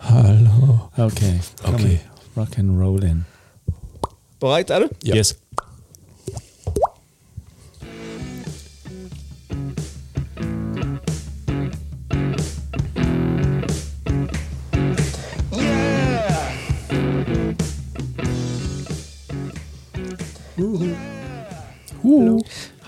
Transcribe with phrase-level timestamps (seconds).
[0.00, 0.90] Hallo.
[0.98, 1.40] Okay.
[1.64, 2.00] Okay.
[2.36, 3.24] Rock and roll in.
[4.38, 4.88] Bereit, alle?
[5.02, 5.14] Ja.
[5.14, 5.36] Yes.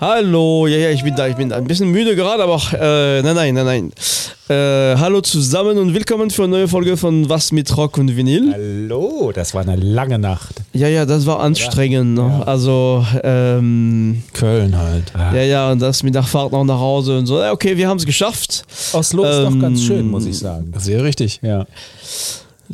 [0.01, 1.57] Hallo, ja, ja, ich bin da, ich bin da.
[1.57, 3.91] Ein bisschen müde gerade, aber äh, nein, nein, nein, nein.
[4.49, 8.51] Äh, hallo zusammen und willkommen für eine neue Folge von Was mit Rock und Vinyl.
[8.51, 10.55] Hallo, das war eine lange Nacht.
[10.73, 12.15] Ja, ja, das war anstrengend.
[12.15, 12.43] Ne?
[12.45, 15.13] Also, ähm, Köln halt.
[15.15, 17.39] ja, ja, und das mit der Fahrt noch nach Hause und so.
[17.39, 18.63] Ja, okay, wir haben es geschafft.
[18.93, 20.73] Oslo ist Ähm, doch ganz schön, muss ich sagen.
[20.77, 21.39] Sehr richtig.
[21.43, 21.65] Ja.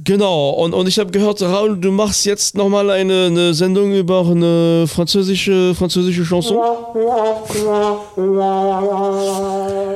[0.04, 4.26] Genau, und, und ich habe gehört, Raoul, du machst jetzt nochmal eine, eine Sendung über
[4.28, 6.58] eine französische, französische Chanson.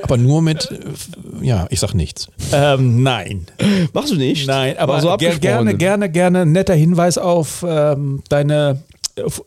[0.02, 2.27] Aber nur mit, äh, ja, ich sag nichts.
[2.54, 3.46] Ähm, nein.
[3.94, 4.48] Machst du nicht?
[4.48, 5.41] Nein, aber so ger abgesprochen.
[5.41, 6.46] gerne, gerne, gerne.
[6.46, 8.82] Netter Hinweis auf ähm, deine,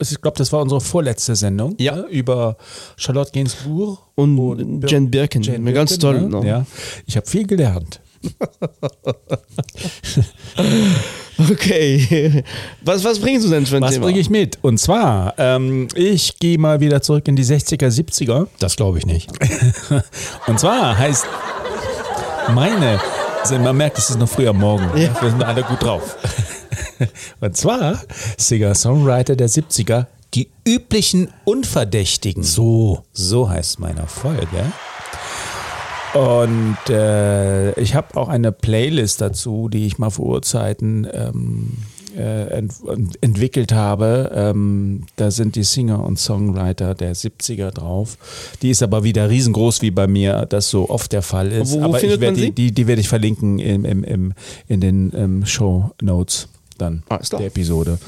[0.00, 1.96] ich glaube, das war unsere vorletzte Sendung Ja.
[1.96, 2.56] ne, über
[2.96, 4.36] Charlotte Gainsbourg Und
[4.80, 5.42] Bir- Jen Birkin.
[5.42, 6.20] Jane Mir ganz toll.
[6.22, 6.41] Ne?
[6.41, 6.46] Ne?
[6.48, 6.66] Ja.
[7.06, 8.00] Ich habe viel gelernt.
[11.50, 12.44] Okay.
[12.83, 14.06] Was, was bringst du denn für ein Was Thema?
[14.06, 14.58] bringe ich mit?
[14.62, 18.47] Und zwar, ähm, ich gehe mal wieder zurück in die 60er, 70er.
[18.61, 19.30] Das glaube ich nicht.
[20.47, 21.27] Und zwar heißt
[22.55, 23.00] meine,
[23.42, 24.84] also man merkt, es ist noch früh am Morgen.
[24.97, 25.11] Ja.
[25.20, 26.17] Wir sind alle gut drauf.
[27.41, 28.00] Und zwar
[28.39, 32.42] Singer-Songwriter der 70er, die üblichen Unverdächtigen.
[32.42, 34.72] So, so heißt meine Folge.
[36.14, 41.72] Und äh, ich habe auch eine Playlist dazu, die ich mal vor Urzeiten ähm,
[42.16, 42.72] äh, ent
[43.20, 44.30] entwickelt habe.
[44.32, 48.16] Ähm, da sind die Singer und Songwriter der 70er drauf.
[48.62, 51.72] Die ist aber wieder riesengroß, wie bei mir das so oft der Fall ist.
[51.72, 54.04] Wo- wo aber findet ich werd man die, die, die werde ich verlinken im, im,
[54.04, 54.32] im,
[54.68, 56.46] in den ähm, Show Notes
[56.78, 57.20] dann klar.
[57.38, 57.98] der Episode.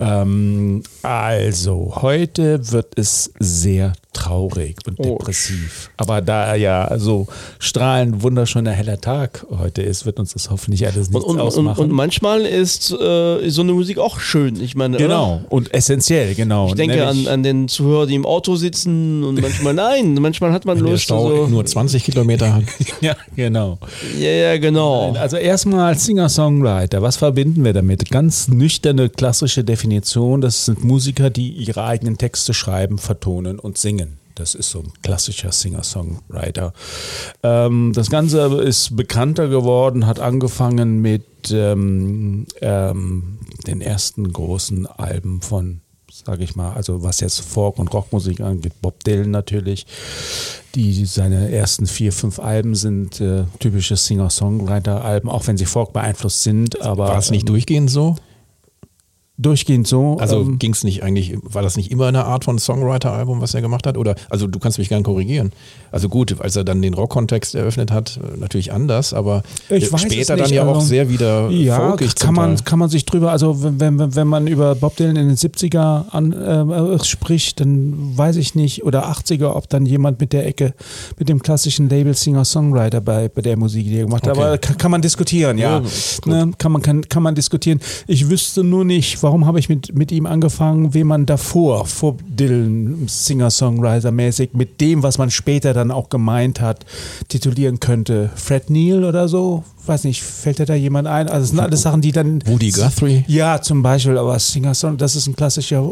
[0.00, 5.02] Ähm, also, heute wird es sehr traurig und Oh.
[5.02, 5.90] depressiv.
[5.96, 7.26] Aber da ja so
[7.58, 11.40] strahlend wunderschöner heller Tag heute ist, wird uns das hoffentlich alles Und, nichts und, und,
[11.46, 11.84] ausmachen.
[11.84, 14.60] und manchmal ist äh, so eine Musik auch schön.
[14.60, 15.52] Ich meine, genau, Oder?
[15.52, 16.68] und essentiell, genau.
[16.68, 20.52] Ich denke an, Nämlich- an den Zuhörer, die im Auto sitzen und manchmal nein, manchmal
[20.52, 21.04] hat man Wenn der Lust.
[21.04, 22.64] Stau So, nur 20 Kilometer hat.
[23.00, 23.78] ja, genau.
[24.18, 25.12] ja, ja, genau.
[25.14, 28.10] Also erstmal als Singer-Songwriter, was verbinden wir damit?
[28.10, 34.03] Ganz nüchterne klassische Definition, das sind Musiker, die ihre eigenen Texte schreiben, vertonen und singen.
[34.34, 36.72] Das ist so ein klassischer Singer-Songwriter.
[37.42, 45.40] Ähm, das Ganze ist bekannter geworden, hat angefangen mit ähm, ähm, den ersten großen Alben
[45.40, 45.80] von
[46.24, 49.84] sage ich mal, also was jetzt Folk- und Rockmusik angeht, Bob Dylan natürlich,
[50.76, 56.44] die seine ersten vier, fünf Alben sind äh, typische Singer-Songwriter-Alben, auch wenn sie Folk beeinflusst
[56.44, 58.14] sind, aber War es nicht ähm, durchgehend so?
[59.36, 60.16] Durchgehend so.
[60.18, 63.52] Also ähm, ging es nicht eigentlich, war das nicht immer eine Art von Songwriter-Album, was
[63.52, 63.98] er gemacht hat?
[63.98, 65.52] Oder, also du kannst mich gern korrigieren.
[65.90, 70.36] Also gut, als er dann den Rock-Kontext eröffnet hat, äh, natürlich anders, aber äh, später
[70.36, 72.64] dann ja auch also- sehr wieder ja, folkig kann man, Teil.
[72.64, 76.10] kann man sich drüber, also wenn, wenn, wenn man über Bob Dylan in den 70er
[76.10, 80.74] an, äh, spricht, dann weiß ich nicht, oder 80er, ob dann jemand mit der Ecke,
[81.18, 84.36] mit dem klassischen Label Singer-Songwriter bei, bei der Musik, die er gemacht hat.
[84.36, 84.46] Okay.
[84.46, 85.80] Aber kann, kann man diskutieren, ja.
[85.80, 85.82] Ja,
[86.26, 87.80] ne, kann, man, kann, kann man diskutieren.
[88.06, 92.16] Ich wüsste nur nicht, warum habe ich mit, mit ihm angefangen, wen man davor, vor
[92.28, 96.84] Dylan, Singer-Songwriter-mäßig, mit dem, was man später dann auch gemeint hat,
[97.28, 98.30] titulieren könnte.
[98.36, 99.64] Fred Neil oder so?
[99.86, 101.28] Weiß nicht, fällt dir da jemand ein?
[101.28, 102.46] Also, das sind alles Sachen, die dann.
[102.46, 103.24] Woody Guthrie?
[103.26, 105.82] Ja, zum Beispiel, aber Singer-Song, das ist ein klassischer.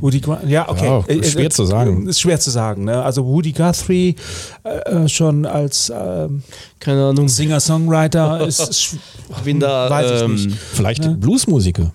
[0.00, 0.84] Woody Gu- ja, okay.
[0.86, 2.06] Ja, Äh, äh, schwer zu sagen.
[2.06, 2.84] Ist schwer zu sagen.
[2.84, 3.02] Ne?
[3.02, 4.14] Also Woody Guthrie
[4.62, 6.42] äh, äh, schon als ähm,
[6.78, 7.28] Keine Ahnung.
[7.28, 8.96] Singer-Songwriter ist.
[9.44, 9.90] bin da.
[9.90, 10.50] Weiß ich ähm, nicht.
[10.56, 11.92] Vielleicht Bluesmusiker.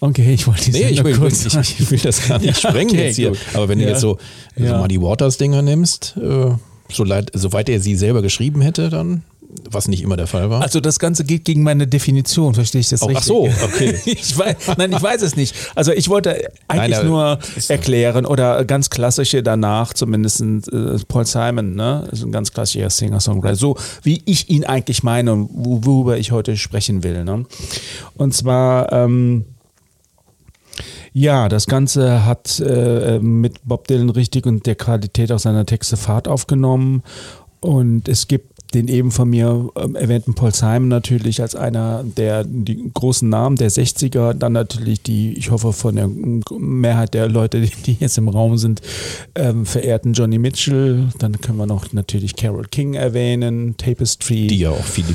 [0.00, 1.44] Okay, ich wollte die Nee, ich will, kurz.
[1.44, 3.30] ich, ich will das gar nicht Ja, sprengen okay, jetzt hier.
[3.30, 3.38] gut.
[3.54, 3.90] Aber wenn du Ja.
[3.90, 4.18] jetzt so,
[4.56, 4.78] so Ja.
[4.78, 6.50] Muddy Waters Dinger nimmst, äh,
[6.92, 9.24] so leid, soweit er sie selber geschrieben hätte, dann,
[9.70, 10.62] was nicht immer der Fall war.
[10.62, 13.24] Also das Ganze geht gegen meine Definition, verstehe ich das Oh, ach richtig?
[13.26, 13.94] so, okay.
[14.04, 15.54] ich weiß, nein, ich weiß es nicht.
[15.74, 21.74] Also ich wollte eigentlich Nein, nur erklären oder ganz klassische danach, zumindest äh, Paul Simon,
[21.74, 26.18] ne, ist ein ganz klassischer Singer-Songwriter, so wie ich ihn eigentlich meine und wo- worüber
[26.18, 27.24] ich heute sprechen will.
[27.24, 27.44] Ne?
[28.16, 29.44] Und zwar ähm,
[31.12, 35.96] ja, das Ganze hat äh, mit Bob Dylan richtig und der Qualität auch seiner Texte
[35.96, 37.02] Fahrt aufgenommen.
[37.60, 42.44] Und es gibt den eben von mir ähm, erwähnten Paul Simon natürlich als einer der
[42.44, 46.08] die großen Namen der 60er, dann natürlich die, ich hoffe von der
[46.58, 48.82] Mehrheit der Leute, die jetzt im Raum sind,
[49.34, 54.48] ähm, verehrten Johnny Mitchell, dann können wir noch natürlich Carol King erwähnen, Tapestry.
[54.48, 55.08] Die ja auch viele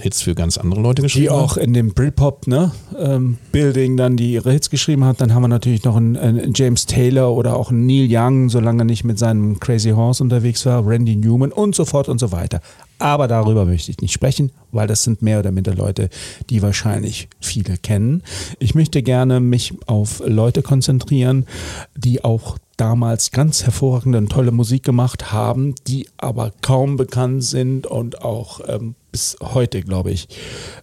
[0.00, 1.38] Hits für ganz andere Leute geschrieben haben.
[1.38, 5.20] Die auch in dem Britpop ne, ähm, Building dann die ihre Hits geschrieben hat.
[5.20, 8.82] Dann haben wir natürlich noch einen, einen James Taylor oder auch einen Neil Young, solange
[8.82, 12.32] er nicht mit seinem Crazy Horse unterwegs war, Randy Newman und so fort und so
[12.32, 12.60] weiter.
[12.98, 16.08] Aber darüber möchte ich nicht sprechen, weil das sind mehr oder minder Leute,
[16.50, 18.22] die wahrscheinlich viele kennen.
[18.58, 21.46] Ich möchte gerne mich auf Leute konzentrieren,
[21.96, 27.86] die auch damals ganz hervorragende und tolle Musik gemacht haben, die aber kaum bekannt sind
[27.86, 30.28] und auch ähm, bis heute, glaube ich,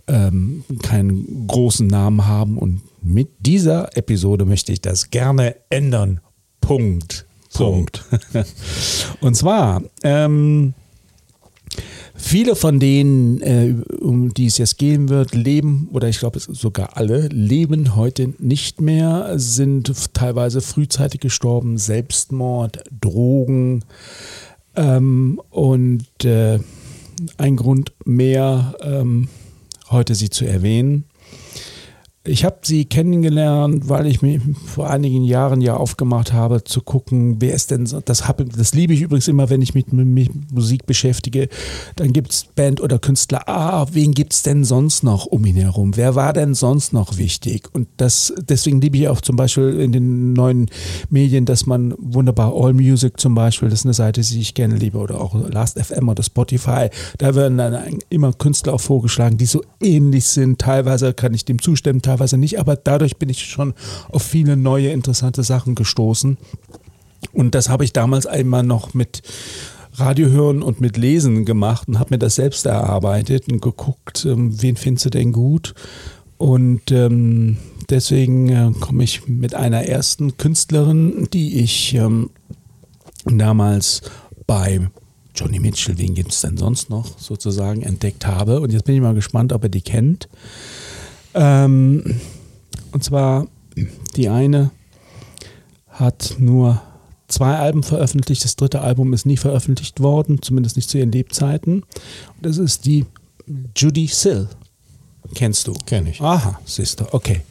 [0.08, 2.58] ähm, keinen großen Namen haben.
[2.58, 6.20] Und mit dieser Episode möchte ich das gerne ändern.
[6.60, 7.26] Punkt.
[7.54, 8.04] Punkt.
[9.22, 10.74] und zwar, ähm,
[12.18, 16.96] Viele von denen, äh, um die es jetzt gehen wird, leben, oder ich glaube sogar
[16.98, 23.84] alle, leben heute nicht mehr, sind teilweise frühzeitig gestorben, Selbstmord, Drogen
[24.76, 26.60] ähm, und äh,
[27.38, 29.28] ein Grund mehr, ähm,
[29.90, 31.06] heute sie zu erwähnen.
[32.28, 37.36] Ich habe sie kennengelernt, weil ich mich vor einigen Jahren ja aufgemacht habe, zu gucken,
[37.40, 38.02] wer ist denn so.
[38.02, 41.50] Das, hab, das liebe ich übrigens immer, wenn ich mich mit, Musik beschäftige.
[41.96, 45.56] Dann gibt es Band oder Künstler, ah, wen gibt es denn sonst noch um ihn
[45.56, 45.96] herum?
[45.98, 47.70] Wer war denn sonst noch wichtig?
[47.74, 50.66] Und das, deswegen liebe ich auch zum Beispiel in den neuen
[51.12, 54.78] Medien, dass man wunderbar All Music zum Beispiel, das ist eine Seite, die ich gerne
[54.78, 56.90] liebe, oder auch Last.fm oder Spotify.
[57.20, 60.60] Da werden dann immer Künstler auch vorgeschlagen, die so ähnlich sind.
[60.60, 63.74] Teilweise kann ich dem zustimmen, teilweise teilweise nicht, aber dadurch bin ich schon
[64.10, 66.38] auf viele neue interessante Sachen gestoßen.
[67.34, 69.22] Und das habe ich damals einmal noch mit
[69.94, 74.62] Radio hören und mit Lesen gemacht und habe mir das selbst erarbeitet und geguckt, ähm,
[74.62, 75.74] wen findest du denn gut?
[76.38, 77.58] Und ähm,
[77.90, 82.30] deswegen äh, komme ich mit einer ersten Künstlerin, die ich ähm,
[83.26, 84.02] damals
[84.46, 84.90] bei
[85.34, 88.60] Johnny Mitchell, wen gibt es denn sonst noch sozusagen, entdeckt habe.
[88.60, 90.28] Und jetzt bin ich mal gespannt, ob er die kennt.
[91.36, 92.20] Ähm,
[92.92, 93.48] und zwar
[94.16, 94.72] die eine
[95.90, 96.82] hat nur
[97.28, 98.44] zwei Alben veröffentlicht.
[98.44, 101.84] Das dritte Album ist nie veröffentlicht worden, zumindest nicht zu ihren Lebzeiten.
[101.84, 103.06] Und das ist die
[103.76, 104.48] Judy Sill.
[105.34, 105.74] Kennst du?
[105.86, 106.22] Kenn ich.
[106.22, 107.42] Aha, siehst du, okay.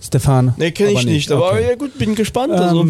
[0.00, 0.54] Stefan?
[0.56, 1.68] Nee, kenne ich nicht, aber okay.
[1.68, 2.52] ja gut, bin gespannt.
[2.52, 2.86] Also.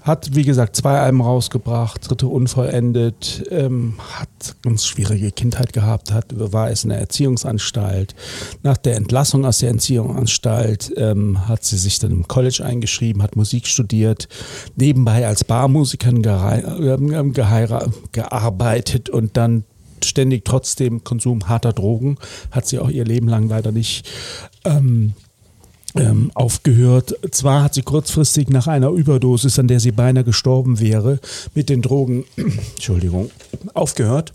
[0.00, 6.12] Ähm, hat, wie gesagt, zwei Alben rausgebracht, dritte unvollendet, ähm, hat ganz schwierige Kindheit gehabt,
[6.12, 8.14] hat, war es in der Erziehungsanstalt.
[8.62, 13.36] Nach der Entlassung aus der Erziehungsanstalt ähm, hat sie sich dann im College eingeschrieben, hat
[13.36, 14.28] Musik studiert,
[14.76, 17.32] nebenbei als Barmusikerin ähm,
[18.12, 19.64] gearbeitet und dann
[20.04, 22.18] ständig trotzdem Konsum harter Drogen,
[22.50, 24.08] hat sie auch ihr Leben lang leider nicht
[24.64, 25.14] ähm,
[25.94, 27.14] ähm, aufgehört.
[27.30, 31.20] Zwar hat sie kurzfristig nach einer Überdosis, an der sie beinahe gestorben wäre,
[31.54, 33.30] mit den Drogen, Entschuldigung,
[33.74, 34.32] aufgehört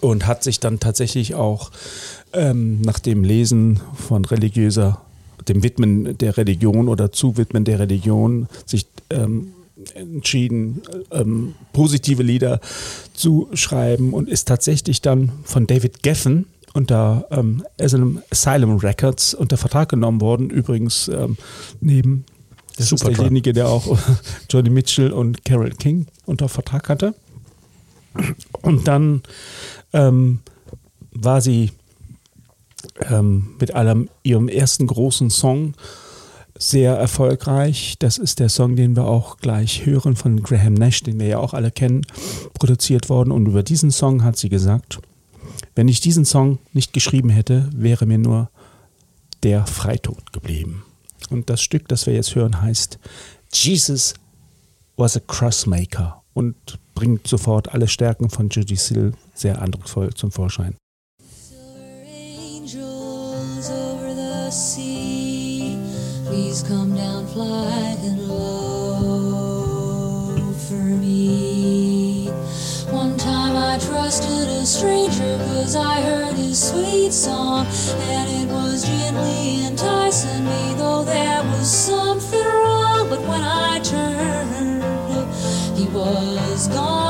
[0.00, 1.70] und hat sich dann tatsächlich auch
[2.32, 5.00] ähm, nach dem Lesen von religiöser,
[5.48, 9.48] dem Widmen der Religion oder Zuwidmen der Religion sich ähm,
[9.94, 12.60] entschieden, ähm, positive Lieder
[13.12, 19.88] zu schreiben und ist tatsächlich dann von David Geffen, unter ähm, Asylum Records unter Vertrag
[19.88, 20.50] genommen worden.
[20.50, 21.38] Übrigens ähm,
[21.80, 22.26] neben
[22.76, 23.96] das Super ist derjenige, der auch
[24.50, 27.14] Johnny Mitchell und Carol King unter Vertrag hatte.
[28.62, 29.22] Und dann
[29.92, 30.40] ähm,
[31.12, 31.70] war sie
[33.08, 35.74] ähm, mit allem ihrem ersten großen Song
[36.58, 37.96] sehr erfolgreich.
[37.98, 41.38] Das ist der Song, den wir auch gleich hören von Graham Nash, den wir ja
[41.38, 42.02] auch alle kennen,
[42.54, 43.30] produziert worden.
[43.30, 45.00] Und über diesen Song hat sie gesagt,
[45.74, 48.50] wenn ich diesen Song nicht geschrieben hätte, wäre mir nur
[49.42, 50.84] der Freitod geblieben.
[51.30, 52.98] Und das Stück, das wir jetzt hören, heißt
[53.52, 54.14] Jesus
[54.96, 60.76] was a Crossmaker und bringt sofort alle Stärken von Judy Sill sehr eindrucksvoll zum Vorschein.
[66.26, 69.54] Please come down, fly and low
[70.68, 71.43] for me.
[73.74, 77.66] I trusted a stranger cause I heard his sweet song.
[78.02, 83.08] And it was gently enticing me though there was something wrong.
[83.08, 87.03] But when I turned he was gone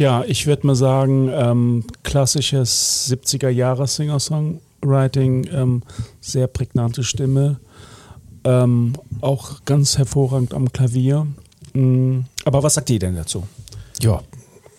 [0.00, 5.82] Tja, ich würde mal sagen, ähm, klassisches 70er-Jahre-Singer-Songwriting, ähm,
[6.22, 7.60] sehr prägnante Stimme,
[8.44, 11.26] ähm, auch ganz hervorragend am Klavier.
[11.74, 13.46] Mm, aber was sagt ihr denn dazu?
[14.00, 14.22] Ja,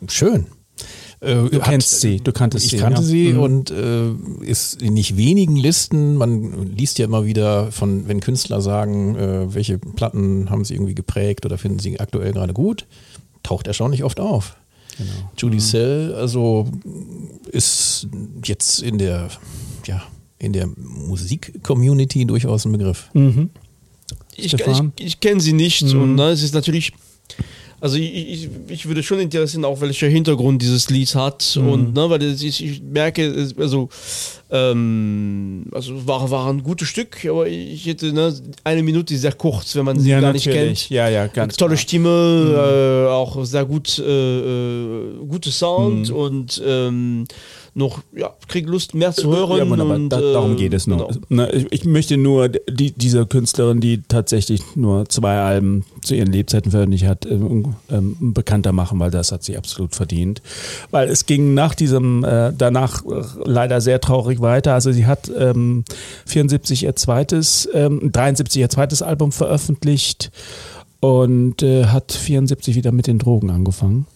[0.07, 0.47] schön.
[1.19, 2.77] Äh, Du kennst sie, du kanntest ich sie.
[2.77, 3.07] kannte ja?
[3.07, 3.39] sie Mhm.
[3.41, 4.09] und äh,
[4.43, 6.15] ist in nicht wenigen Listen.
[6.15, 10.95] Man liest ja immer wieder von, wenn Künstler sagen, äh, welche Platten haben sie irgendwie
[10.95, 12.87] geprägt oder finden sie aktuell gerade gut,
[13.43, 14.55] taucht erstaunlich oft auf.
[14.97, 15.31] Genau.
[15.37, 16.67] Judy Sell, also
[17.51, 18.07] ist
[18.43, 19.29] jetzt in der,
[19.85, 20.03] ja,
[20.39, 23.09] in der Musik-Community durchaus ein Begriff.
[23.13, 23.49] Mhm.
[24.35, 26.01] Ich, ich, ich kenne sie nicht Mhm.
[26.01, 26.93] und ne, es ist natürlich.
[27.81, 31.67] Also ich, ich, ich würde schon interessieren, auch welcher Hintergrund dieses Lied hat Mhm.
[31.67, 33.89] und ne, weil ich, ich merke, also
[34.51, 38.33] ähm, also war, war ein gutes Stück, aber ich hätte ne,
[38.63, 40.89] eine Minute sehr kurz, wenn man sie gar nicht kennt.
[40.89, 41.81] Ja, ja, ganz Tolle klar.
[41.81, 44.03] Stimme, äh, auch sehr gut, äh,
[44.39, 46.15] äh, gute Sound Mhm.
[46.15, 47.25] und ähm,
[47.73, 49.57] noch, ja, krieg Lust mehr zu hören.
[49.57, 49.95] Ja, wunderbar.
[49.95, 51.07] und, da, äh, darum geht es nur.
[51.07, 51.19] genau.
[51.29, 56.31] Na, ich, ich möchte nur die, dieser Künstlerin, die tatsächlich nur zwei Alben zu ihren
[56.31, 60.41] Lebzeiten veröffentlicht hat, ähm, ähm, bekannter machen, weil das hat sie absolut verdient.
[60.91, 64.73] Weil es ging nach diesem, äh, danach äh, leider sehr traurig weiter.
[64.73, 65.85] Also sie hat ähm,
[66.25, 70.31] 74 ihr zweites, ähm, 73 ihr zweites Album veröffentlicht
[70.99, 74.07] und äh, hat 74 wieder mit den Drogen angefangen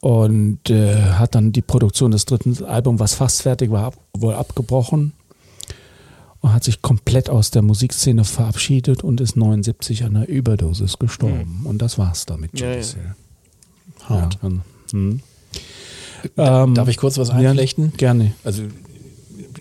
[0.00, 4.34] und äh, hat dann die Produktion des dritten Albums, was fast fertig war, ab, wohl
[4.34, 5.12] abgebrochen
[6.40, 11.62] und hat sich komplett aus der Musikszene verabschiedet und ist 79 an einer Überdosis gestorben.
[11.64, 12.58] Und das war's damit.
[12.58, 12.82] Ja, ja.
[14.04, 14.34] Hart.
[14.34, 15.20] Ja, dann, hm.
[16.36, 17.92] Ähm, Darf ich kurz was ja, einflechten?
[17.96, 18.32] gerne.
[18.44, 18.62] Also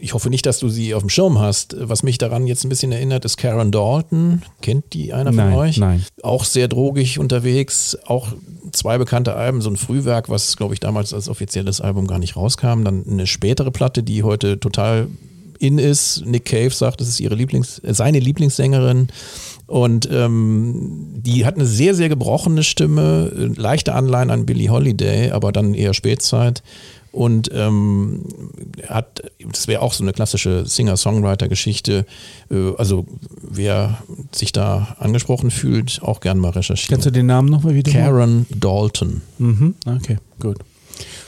[0.01, 1.75] ich hoffe nicht, dass du sie auf dem Schirm hast.
[1.77, 4.41] Was mich daran jetzt ein bisschen erinnert, ist Karen Dalton.
[4.61, 5.77] Kennt die einer Nein, von euch?
[5.77, 6.05] nein.
[6.23, 7.97] Auch sehr drogig unterwegs.
[8.05, 8.33] Auch
[8.71, 12.35] zwei bekannte Alben, so ein Frühwerk, was glaube ich damals als offizielles Album gar nicht
[12.35, 12.83] rauskam.
[12.83, 15.07] Dann eine spätere Platte, die heute total
[15.59, 16.25] in ist.
[16.25, 19.09] Nick Cave sagt, es ist ihre Lieblings, äh, seine Lieblingssängerin.
[19.67, 25.31] Und ähm, die hat eine sehr, sehr gebrochene Stimme, äh, leichte Anleihen an Billie Holiday,
[25.31, 26.63] aber dann eher Spätzeit.
[27.11, 28.23] Und ähm,
[28.87, 32.05] hat, das wäre auch so eine klassische Singer-Songwriter-Geschichte.
[32.51, 33.05] Äh, also
[33.41, 36.95] wer sich da angesprochen fühlt, auch gern mal recherchieren.
[36.95, 37.91] Kannst du den Namen nochmal wieder?
[37.91, 39.21] Karen Dalton.
[39.39, 39.75] Mhm.
[39.85, 40.57] Okay, gut.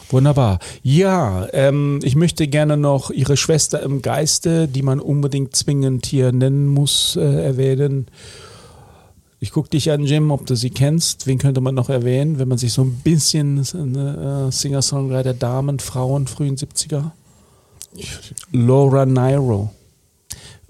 [0.09, 0.59] Wunderbar.
[0.83, 6.31] Ja, ähm, ich möchte gerne noch Ihre Schwester im Geiste, die man unbedingt zwingend hier
[6.33, 8.07] nennen muss, äh, erwähnen.
[9.43, 11.25] Ich gucke dich an, Jim, ob du sie kennst.
[11.25, 16.27] Wen könnte man noch erwähnen, wenn man sich so ein bisschen äh, Singer-Songwriter, Damen, Frauen,
[16.27, 17.09] frühen 70er?
[18.51, 19.71] Laura Nairo.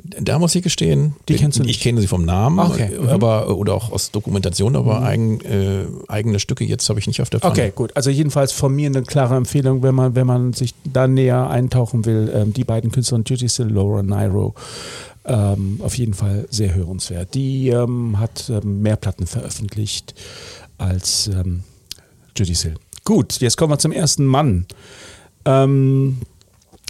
[0.04, 1.82] Da muss ich gestehen, Die kennst du ich nicht?
[1.82, 3.10] kenne sie vom Namen, Okay, mhm.
[3.10, 7.30] aber oder auch aus Dokumentation, aber eigen, äh, eigene Stücke jetzt habe ich nicht auf
[7.30, 7.52] der Pfanne.
[7.52, 7.96] Okay, gut.
[7.96, 12.06] Also jedenfalls von mir eine klare Empfehlung, wenn man, wenn man sich da näher eintauchen
[12.06, 12.32] will.
[12.34, 14.56] Ähm, die beiden Künstler, Judy Still, Laura Nairo,
[15.26, 17.34] ähm, auf jeden Fall sehr hörenswert.
[17.34, 20.14] Die ähm, hat ähm, mehr Platten veröffentlicht
[20.78, 21.64] als ähm,
[22.36, 22.76] Judy Still.
[23.04, 24.66] Gut, jetzt kommen wir zum ersten Mann.
[25.46, 26.18] Ähm,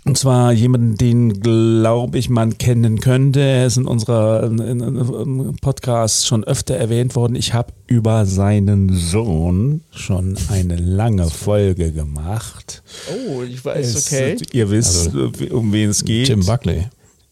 [0.04, 3.40] und zwar jemanden, den glaube ich man kennen könnte.
[3.40, 7.36] Er ist in unserer in, in, in Podcast schon öfter erwähnt worden.
[7.36, 12.82] Ich habe über seinen Sohn schon eine lange Folge gemacht.
[13.28, 14.38] Oh, ich weiß, Es- okay.
[14.54, 16.28] Ihr wisst, Also, um wen es geht.
[16.28, 16.86] Tim Buckley.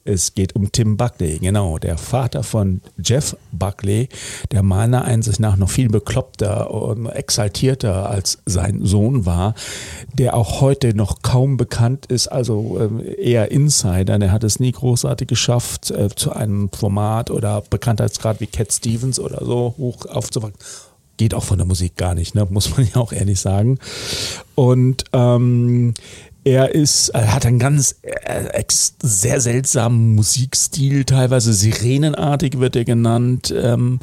[0.10, 4.10] Es geht um Tim Buckley, genau, der Vater von Jeff Buckley,
[4.52, 9.54] der meiner Einsicht nach noch viel bekloppter und exaltierter als sein Sohn war,
[10.12, 14.18] der auch heute noch kaum bekannt ist, also ähm, eher Insider.
[14.18, 19.20] Der hat es nie großartig geschafft, äh, zu einem Format oder Bekanntheitsgrad wie Cat Stevens
[19.20, 20.60] oder so hoch aufzuwachsen.
[21.18, 22.48] Geht auch von der Musik gar nicht, ne?
[22.50, 23.78] muss man ja auch ehrlich sagen.
[24.56, 25.94] Und ähm,
[26.50, 28.64] er ist, er hat einen ganz äh,
[29.04, 34.00] sehr seltsamen Musikstil, teilweise sirenenartig wird er genannt, ähm,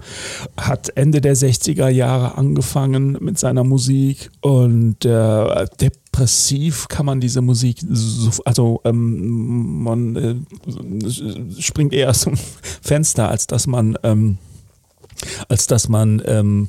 [0.57, 4.31] hat Ende der 60er Jahre angefangen mit seiner Musik.
[4.43, 12.37] Und äh, depressiv kann man diese Musik, so, also ähm, man äh, springt eher dem
[12.81, 14.39] Fenster, als dass man ähm,
[15.49, 16.69] als dass man ähm,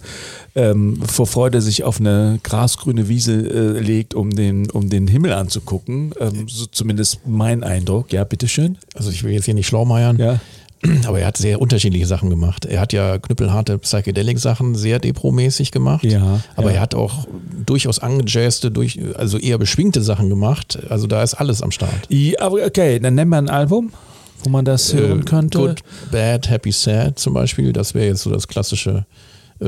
[0.55, 5.33] ähm, vor Freude sich auf eine grasgrüne Wiese äh, legt, um den, um den Himmel
[5.33, 6.13] anzugucken.
[6.19, 8.11] Ähm, so zumindest mein Eindruck.
[8.11, 8.77] Ja, bitteschön.
[8.95, 10.17] Also ich will jetzt hier nicht schlaumeiern.
[10.17, 10.39] Ja.
[11.07, 12.65] Aber er hat sehr unterschiedliche Sachen gemacht.
[12.65, 16.03] Er hat ja knüppelharte Psychedelic-Sachen sehr depromäßig gemacht.
[16.03, 16.75] Ja, aber ja.
[16.75, 17.27] er hat auch
[17.65, 20.77] durchaus angejazzte, durch, also eher beschwingte Sachen gemacht.
[20.89, 22.07] Also da ist alles am Start.
[22.09, 23.91] Ja, aber okay, dann nennen wir ein Album,
[24.43, 25.57] wo man das hören Äh, könnte.
[25.59, 25.79] Good,
[26.11, 27.73] Bad, Happy, Sad zum Beispiel.
[27.73, 29.05] Das wäre jetzt so das klassische
[29.59, 29.65] äh,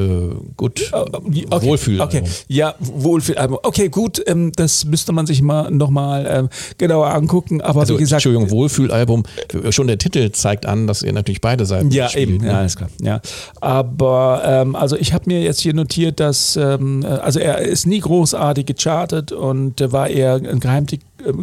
[0.56, 2.00] Good Okay, Wohlfühl.
[2.00, 3.58] Okay, ja, Wohlfühlalbum.
[3.64, 7.60] Okay, gut, ähm, das müsste man sich mal nochmal ähm, genauer angucken.
[7.62, 9.24] Aber Also, wie gesagt, Entschuldigung, Wohlfühlalbum.
[9.72, 12.50] Schon der Titel zeigt an, dass er natürlich beide Seiten Ja, spielt, eben, ne?
[12.52, 12.90] ja, alles klar.
[13.02, 13.20] Ja.
[13.62, 17.88] Aber ähm, also ich habe mir jetzt hier notiert, dass ähm, äh, also er ist
[17.88, 21.02] nie großartig gechartet und äh, war eher ein Geheimtipp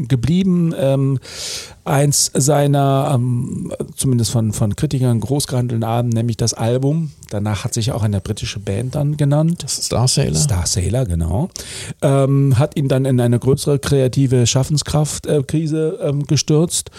[0.08, 0.74] geblieben.
[0.78, 1.18] Ähm,
[1.84, 7.12] eins seiner, ähm, zumindest von, von Kritikern, groß gehandelten Alben, nämlich das Album.
[7.30, 9.64] Danach hat sich auch eine britische Band dann genannt.
[9.68, 10.36] Star Sailor.
[10.36, 11.48] Star Sailor, genau.
[12.02, 16.90] Ähm, hat ihn dann in eine größere kreative Schaffenskraftkrise ähm, gestürzt.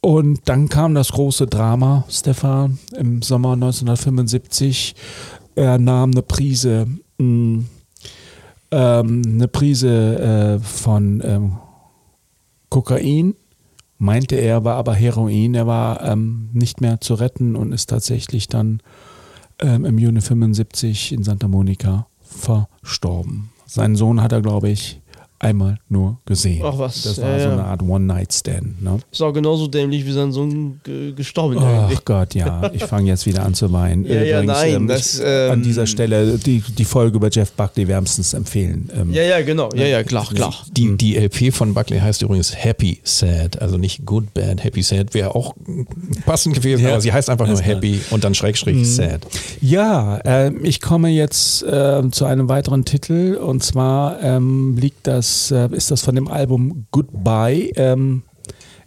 [0.00, 4.94] Und dann kam das große Drama, Stefan, im Sommer 1975.
[5.56, 6.86] Er nahm eine Prise,
[7.18, 7.64] mh,
[8.70, 11.52] ähm, eine Prise äh, von ähm,
[12.76, 13.34] Kokain,
[13.96, 15.54] meinte er, war aber Heroin.
[15.54, 18.82] Er war ähm, nicht mehr zu retten und ist tatsächlich dann
[19.60, 23.48] ähm, im Juni 75 in Santa Monica verstorben.
[23.64, 25.00] Seinen Sohn hat er, glaube ich,
[25.38, 26.62] einmal nur gesehen.
[26.64, 27.52] Ach was, Das ja, war so ja.
[27.52, 28.82] eine Art One-Night-Stand.
[28.82, 28.98] Ne?
[29.12, 31.58] Ist auch genauso dämlich wie sein Sohn ge gestorben.
[31.58, 31.98] eigentlich.
[32.00, 34.06] Ach Gott, ja, ich fange jetzt wieder an zu weinen.
[34.06, 37.88] Ja, ja, nein, ähm, das, ähm, an dieser Stelle die, die Folge über Jeff Buckley
[37.88, 38.90] wärmstens empfehlen.
[38.94, 39.68] Ähm, Ja, ja, genau.
[39.74, 40.54] Ja, ja, klar, klar.
[40.72, 45.12] Die, die LP von Buckley heißt übrigens Happy Sad, also nicht Good Bad Happy Sad,
[45.14, 45.54] wäre auch
[46.24, 46.92] passend gewesen, Ja.
[46.92, 47.56] aber sie heißt einfach nur.
[47.66, 49.26] Happy und dann Schrägstrich Sad.
[49.60, 55.25] Ja, ähm, ich komme jetzt ähm, zu einem weiteren Titel und zwar ähm, liegt das,
[55.50, 58.22] äh, ist das von dem Album Goodbye ähm,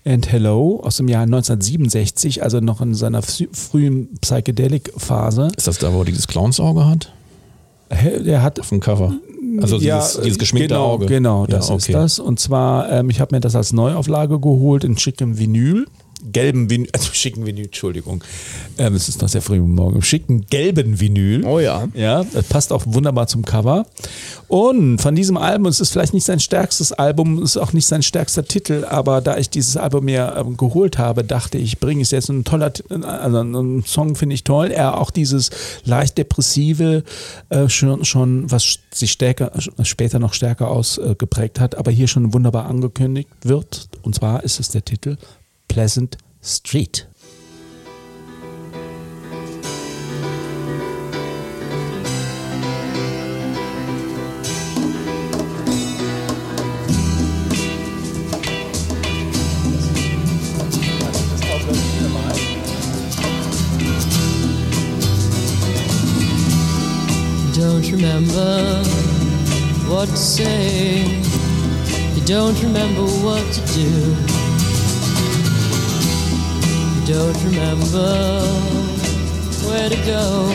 [0.05, 5.49] and Hello aus dem Jahr 1967, also noch in seiner frü- frühen Psychedelic-Phase.
[5.57, 7.11] Ist das da, wo er dieses Clownsauge hat?
[8.25, 9.15] Der hat Auf dem Cover.
[9.61, 11.05] Also dieses, dieses geschminkte genau, Auge.
[11.07, 11.91] Genau, Ja, das ist okay.
[11.93, 12.19] das.
[12.19, 15.87] Und zwar, ähm, ich habe mir das als Neuauflage geholt in schickem Vinyl.
[16.31, 18.23] Gelben Vinyl, also schicken Vinyl, Entschuldigung.
[18.77, 20.01] Ähm, es ist noch sehr früh Morgen.
[20.01, 21.45] Schicken gelben Vinyl.
[21.45, 21.87] Oh ja.
[21.93, 23.85] Ja, das passt auch wunderbar zum Cover.
[24.47, 27.85] Und von diesem Album, es ist vielleicht nicht sein stärkstes Album, es ist auch nicht
[27.85, 32.01] sein stärkster Titel, aber da ich dieses Album mir ähm, geholt habe, dachte ich, bringe
[32.01, 34.71] es jetzt ein toller, Ti- also einen Song finde ich toll.
[34.71, 35.51] Er auch dieses
[35.85, 37.03] leicht depressive
[37.49, 39.51] äh, schon, schon, was sich stärker,
[39.83, 43.87] später noch stärker ausgeprägt hat, aber hier schon wunderbar angekündigt wird.
[44.01, 45.17] Und zwar ist es der Titel
[45.79, 47.05] Pleasant Street.
[67.53, 68.83] Don't remember
[69.87, 71.05] what to say.
[72.15, 74.38] You don't remember what to do.
[77.09, 78.43] Don't remember
[79.65, 80.47] where to go.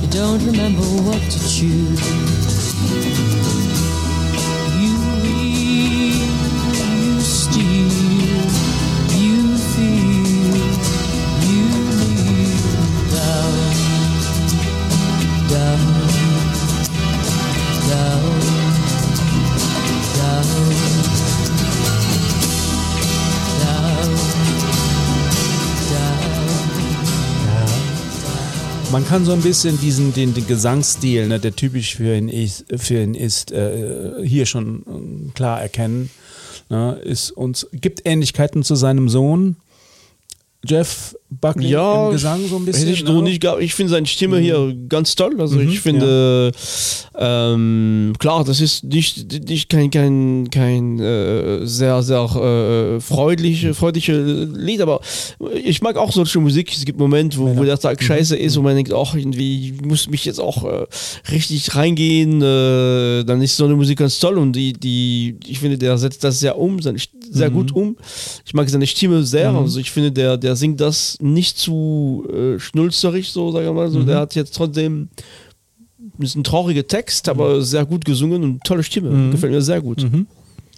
[0.00, 2.43] You don't remember what to choose.
[28.94, 32.64] Man kann so ein bisschen diesen den, den Gesangsstil, ne, der typisch für ihn ist,
[32.76, 36.10] für ihn ist äh, hier schon äh, klar erkennen.
[36.68, 39.56] Ne, ist uns gibt Ähnlichkeiten zu seinem Sohn
[40.64, 42.88] Jeff Buckley Ja, im Gesang so ein bisschen.
[42.88, 43.22] Hätte ich ne?
[43.22, 43.44] nicht.
[43.60, 45.40] Ich finde seine Stimme hier ganz toll.
[45.40, 46.52] Also Mhm, ich finde,
[47.16, 52.24] ähm, klar, das ist nicht, nicht kein, kein, kein äh, sehr, sehr
[52.96, 54.20] äh, freundliche, freundliche
[54.54, 55.00] Lied, aber
[55.62, 56.72] ich mag auch solche Musik.
[56.74, 58.04] Es gibt Momente, wo, wo der Tag Mhm.
[58.06, 60.86] scheiße ist und man denkt, ach, irgendwie ich muss mich jetzt auch äh,
[61.30, 62.42] richtig reingehen.
[62.42, 66.24] Äh, dann ist so eine Musik ganz toll und die, die, ich finde, der setzt
[66.24, 67.54] das sehr um, sehr Mhm.
[67.54, 67.96] gut um.
[68.44, 69.52] Ich mag seine Stimme sehr.
[69.54, 73.90] Also ich finde, der, der singt das nicht zu äh, schnulzerig, so sagen wir mal.
[73.90, 75.08] So, Der hat jetzt trotzdem
[76.18, 79.30] ist ein trauriger Text, aber sehr gut gesungen und tolle Stimme.
[79.30, 80.06] Gefällt mir sehr gut.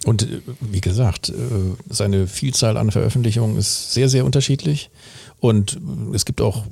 [0.05, 1.33] Und äh, wie gesagt, äh,
[1.89, 4.89] seine Vielzahl an Veröffentlichungen ist sehr, sehr unterschiedlich.
[5.39, 6.63] Und äh, es gibt auch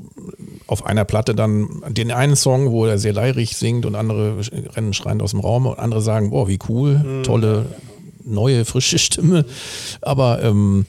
[0.67, 4.37] auf einer Platte dann den einen Song, wo er sehr leirig singt und andere
[4.75, 7.65] rennen schreiend aus dem Raum und andere sagen, boah, wie cool, tolle,
[8.23, 9.45] neue, frische Stimme.
[10.01, 10.85] Aber ähm,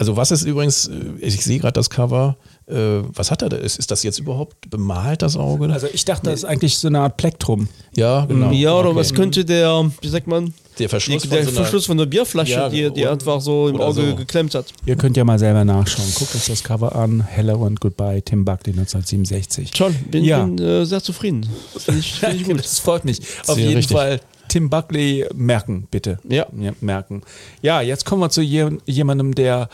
[0.00, 2.74] Also was ist übrigens, äh, ich sehe gerade das Cover, äh,
[3.14, 3.58] was hat er da?
[3.58, 5.70] Ist, ist das jetzt überhaupt bemalt, das Auge?
[5.70, 7.68] Also ich dachte, das ist eigentlich so eine Art Plektrum.
[7.94, 8.50] ja, genau.
[8.50, 8.98] Ja, oder Okay.
[8.98, 11.98] was könnte der, wie sagt man, Der die, Verschluss der von so einer- Verschluss von
[11.98, 14.16] der Bierflasche, Ja, die, die einfach so im Auge so.
[14.16, 14.72] geklemmt hat.
[14.86, 16.08] Ihr könnt ja mal selber nachschauen.
[16.14, 17.20] Guckt euch das Cover an.
[17.20, 19.70] Hello and Goodbye, Tim Buckley 1967.
[19.72, 20.42] Toll, bin, Ja.
[20.46, 21.46] bin äh, sehr zufrieden.
[21.76, 22.58] Finde ich, find ich gut.
[22.58, 23.20] Das freut mich.
[23.46, 23.94] Auf Sehr jeden richtig.
[23.94, 26.18] Fall Tim Buckley merken, bitte.
[26.28, 26.46] Ja.
[26.80, 27.22] merken.
[27.62, 29.68] Ja, jetzt kommen wir zu je, jemandem, der,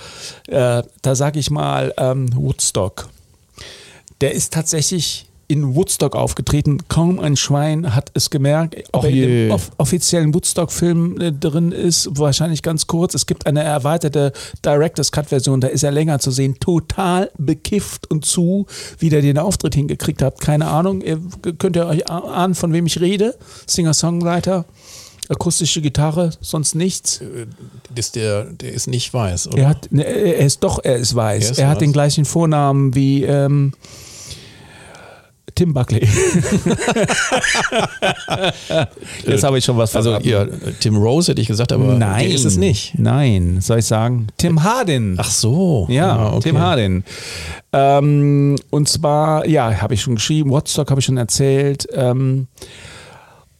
[0.49, 3.09] äh, da sage ich mal, ähm, Woodstock.
[4.21, 6.79] Der ist tatsächlich in Woodstock aufgetreten.
[6.89, 8.77] Kaum ein Schwein hat es gemerkt.
[8.93, 9.27] Ob Ach er in je.
[9.27, 13.15] dem off offiziellen Woodstock-Film äh, drin ist, wahrscheinlich ganz kurz.
[13.15, 14.33] Es gibt eine erweiterte
[14.65, 16.59] Director's Cut-Version, da ist er länger zu sehen.
[16.59, 18.67] Total bekifft und zu,
[18.99, 20.41] wie der den Auftritt hingekriegt hat.
[20.41, 21.01] Keine Ahnung.
[21.03, 21.21] Ihr,
[21.59, 23.37] könnt ihr euch ahnen, von wem ich rede?
[23.67, 24.65] Singer-Songwriter,
[25.29, 27.21] akustische Gitarre, sonst nichts.
[27.95, 29.59] ist der, der ist nicht weiß, oder?
[29.59, 31.45] Er hat, ne, er ist doch, er ist weiß.
[31.45, 31.81] Er ist er hat weiß.
[31.81, 33.73] den gleichen Vornamen wie ähm,
[35.57, 36.07] Tim Buckley.
[39.27, 40.47] Jetzt habe ich schon was Also ja,
[40.81, 42.99] Tim Rose hätte ich gesagt, aber Nein, ist es nicht.
[42.99, 44.29] Nein, soll ich sagen?
[44.37, 45.17] Tim Hardin.
[45.19, 45.87] Ach so.
[45.91, 46.51] Ja, Ah, okay.
[46.51, 47.05] Tim Hardin.
[47.73, 51.87] Ähm, und zwar, ja, habe ich schon geschrieben, Woodstock habe ich schon erzählt.
[51.93, 52.47] Ähm,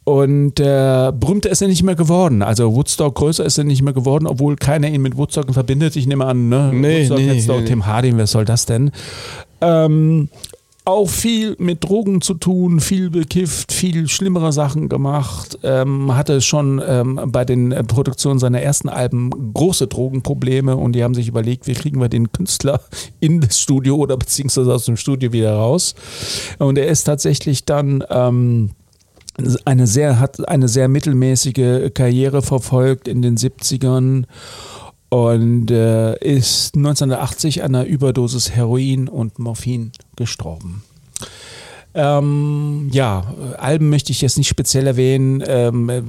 [0.05, 2.43] und äh, berühmter ist er nicht mehr geworden.
[2.43, 5.97] Also Woodstock größer ist er nicht mehr geworden, obwohl keiner ihn mit Woodstock verbindet.
[5.97, 6.71] Ich nehme an, ne?
[6.73, 7.65] Nee, Woodstock nee, jetzt doch nee.
[7.67, 8.93] Tim Hardin, wer soll das denn?
[9.61, 10.29] Ähm,
[10.87, 15.59] auch viel mit Drogen zu tun, viel bekifft, viel schlimmere Sachen gemacht.
[15.65, 21.15] Ähm, hatte schon ähm, bei den Produktionen seiner ersten Alben große Drogenprobleme und die haben
[21.15, 22.81] sich überlegt, wie kriegen wir den Künstler
[23.21, 25.97] in das Studio oder beziehungsweise aus dem Studio wieder raus.
[26.59, 28.71] Und er ist tatsächlich dann ähm,
[29.65, 34.25] eine sehr, hat eine sehr mittelmäßige Karriere verfolgt in den 70ern
[35.09, 40.83] und äh, ist 1980 an einer Überdosis Heroin und Morphin gestorben.
[41.95, 45.43] Ähm, ja, Alben möchte ich jetzt nicht speziell erwähnen.
[45.47, 46.03] Ähm, äh,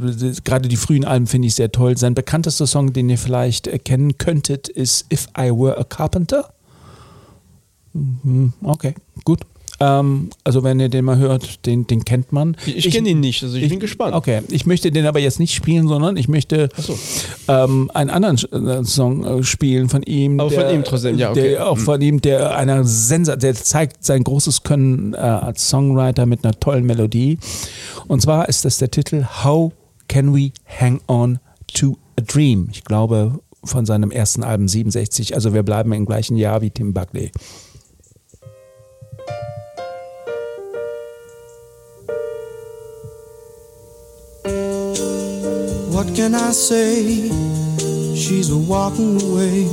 [0.44, 1.98] gerade die frühen Alben finde ich sehr toll.
[1.98, 6.54] Sein bekanntester Song, den ihr vielleicht erkennen könntet, ist If I Were a Carpenter.
[7.94, 9.42] Mhm, Okay, gut.
[9.80, 12.58] Ähm, also wenn ihr den mal hört, den, den kennt man.
[12.66, 14.16] Ich, ich kenne ihn nicht, also ich, bin gespannt.
[14.16, 16.98] Okay, ich möchte den aber jetzt nicht spielen, sondern ich möchte so.
[17.48, 20.40] ähm, einen anderen äh, Song äh, spielen von ihm.
[20.40, 21.50] Aber von ihm trotzdem, ja, okay.
[21.52, 26.26] Der, auch von ihm, der einer Sensa der zeigt sein großes Können äh, als Songwriter
[26.26, 27.38] mit einer tollen Melodie.
[28.08, 29.72] Und zwar ist das der Titel How
[30.08, 31.40] Can We Hang On
[31.74, 32.70] to a Dream?
[32.72, 35.36] Ich glaube von seinem ersten Album 67.
[35.36, 37.32] Also wir bleiben im gleichen Jahr wie Tim Buckley.
[45.98, 47.28] What can I say?
[48.14, 49.66] She's a walking away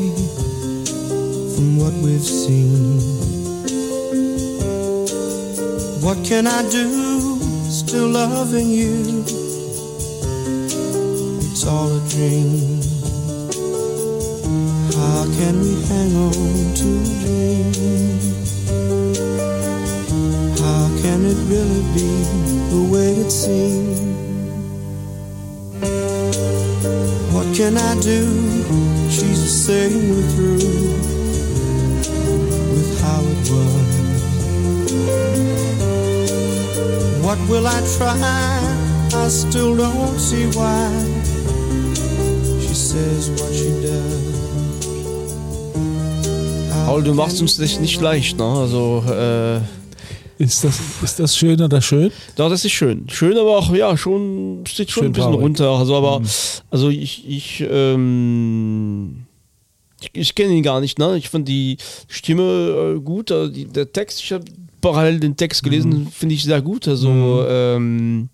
[1.55, 2.99] from what we've seen.
[6.01, 7.37] What can I do?
[7.69, 9.23] Still loving you.
[11.45, 12.81] It's all a dream.
[14.97, 16.33] How can we hang on
[16.81, 17.73] to a dream?
[20.57, 22.09] How can it really be
[22.73, 24.14] the way it seems?
[27.55, 28.27] Can I do?
[29.09, 30.59] She's just saying we're through
[32.73, 33.95] with how it was.
[37.25, 38.17] What will I try?
[39.15, 40.91] I still don't see why.
[42.61, 44.35] She says what she does.
[46.87, 48.45] Paul, du machst uns das nicht leicht, ne?
[48.45, 49.61] Also, äh,
[50.39, 52.11] Ist das, ist das schön oder schön?
[52.37, 53.09] Ja, das ist schön.
[53.09, 55.45] Schön, aber auch, ja, schon, steht schon Schön ein bisschen traurig.
[55.45, 55.71] runter.
[55.71, 56.23] Also, aber,
[56.71, 59.27] also ich, ich, ähm,
[60.01, 61.17] ich, ich kenne ihn gar nicht, ne?
[61.17, 61.77] Ich fand die
[62.09, 64.45] Stimme äh, gut, äh, die, der Text, ich habe
[64.85, 66.87] parallel den Text gelesen, finde ich sehr gut.
[66.87, 68.29] Also, ähm,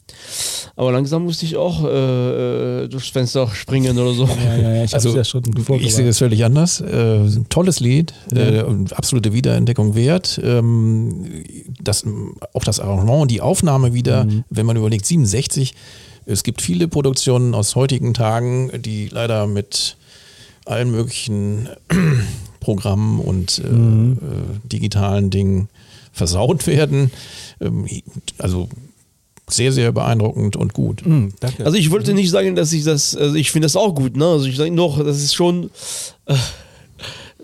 [0.74, 4.24] aber langsam musste ich auch äh, äh, durchs Fenster springen oder so.
[4.24, 5.44] Ja, ja, ja, ich Also, ja schon
[5.78, 6.80] Ich sehe das völlig anders.
[6.80, 10.40] Äh, tolles Lied, äh, absolute Wiederentdeckung wert.
[10.42, 11.44] Ähm,
[11.80, 12.04] das,
[12.52, 15.74] auch das Arrangement und die Aufnahme wieder, wenn man überlegt, 67.
[16.26, 19.96] Es gibt viele Produktionen aus heutigen Tagen, die leider mit
[20.66, 21.68] allen möglichen
[22.60, 24.18] Programmen und äh, äh,
[24.64, 25.68] digitalen Dingen
[26.20, 27.10] versaut werden.
[27.62, 27.86] Ähm,
[28.36, 28.68] also
[29.48, 31.02] sehr, sehr beeindruckend und gut.
[31.40, 31.64] danke.
[31.64, 34.26] Also ich wollte nicht sagen, dass ich das, also ich finde das auch gut, ne?
[34.26, 35.70] Also ich sage noch, das ist schon,
[36.26, 36.36] äh,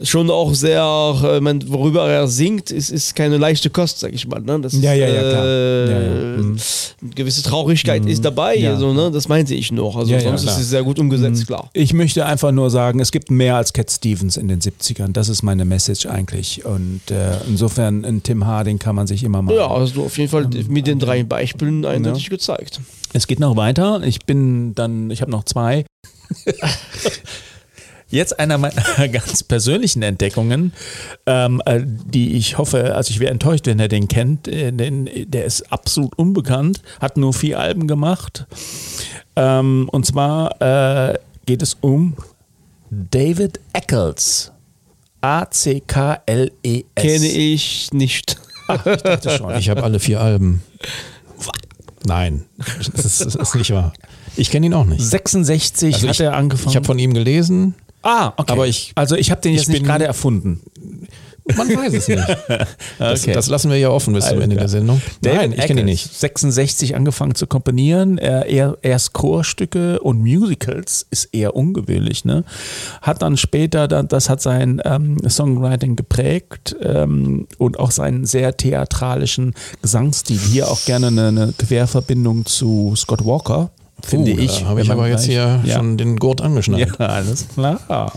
[0.02, 0.82] schon auch sehr,
[1.24, 4.40] äh, man, worüber er singt, ist, ist keine leichte Kost, sag ich mal.
[4.40, 4.58] Ne?
[4.60, 5.44] Das Ja, ist, ja, ja, klar.
[5.46, 6.36] äh, Ja, ja.
[6.42, 6.56] Mhm.
[7.02, 8.76] Eine gewisse Traurigkeit ist dabei, Ja.
[8.76, 9.10] so, ne?
[9.10, 9.96] das meinte ich noch.
[9.96, 11.46] Also Ja, sonst ist es sehr gut umgesetzt, Mhm.
[11.46, 11.70] klar.
[11.72, 15.12] Ich möchte einfach nur sagen, es gibt mehr als Cat Stevens in den 70ern.
[15.12, 16.64] Das ist meine Message eigentlich.
[16.64, 19.54] Und äh, insofern, in Tim Harding kann man sich immer mal.
[19.54, 22.80] Ja, also auf jeden Fall mit den drei Beispielen eindeutig gezeigt.
[23.12, 24.02] Es geht noch weiter.
[24.04, 25.84] Ich bin dann, ich habe noch zwei.
[28.16, 30.72] Jetzt einer meiner ganz persönlichen Entdeckungen,
[31.26, 35.08] ähm, äh, die ich hoffe, also ich wäre enttäuscht, wenn er den kennt, äh, denn
[35.26, 38.46] der ist absolut unbekannt, hat nur vier Alben gemacht.
[39.36, 42.14] Ähm, und zwar äh, geht es um
[42.90, 44.50] David Eccles.
[45.20, 46.84] A-C-K-L-E-S.
[46.94, 48.36] Kenne ich nicht.
[48.86, 49.54] Ich dachte schon.
[49.56, 50.62] Ich habe alle vier Alben.
[52.06, 53.92] Nein, das ist, das ist nicht wahr.
[54.36, 55.02] Ich kenne ihn auch nicht.
[55.02, 56.70] 66 Also hat ich, er angefangen.
[56.70, 57.74] Ich habe von ihm gelesen.
[58.06, 58.52] Ah, okay.
[58.52, 60.60] aber ich- also ich habe den jetzt nicht gerade erfunden.
[61.56, 62.18] Man weiß es nicht.
[62.98, 63.32] Das, Okay.
[63.32, 64.64] das lassen wir ja offen bis zum Ende klar.
[64.64, 65.00] der Sendung.
[65.20, 66.12] David Nein, ich kenne ihn nicht.
[66.12, 68.18] 66 angefangen zu komponieren.
[68.18, 72.24] Er, er, erst Chorstücke und Musicals ist eher ungewöhnlich.
[72.24, 72.42] Ne?
[73.02, 79.54] Hat dann später, das hat sein ähm, Songwriting geprägt ähm, und auch seinen sehr theatralischen
[79.82, 80.38] Gesangsstil.
[80.38, 83.70] Hier auch gerne eine, eine Querverbindung zu Scott Walker.
[84.06, 84.64] Finde Uh, ich.
[84.64, 85.76] Habe ich aber jetzt hier Ja.
[85.76, 86.92] schon den Gurt angeschnallt.
[86.98, 88.12] Ja, alles klar.